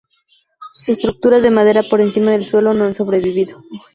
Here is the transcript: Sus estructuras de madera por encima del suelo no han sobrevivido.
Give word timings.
Sus 0.73 0.89
estructuras 0.97 1.43
de 1.43 1.51
madera 1.51 1.83
por 1.83 2.01
encima 2.01 2.31
del 2.31 2.43
suelo 2.43 2.73
no 2.73 2.85
han 2.85 2.95
sobrevivido. 2.95 3.59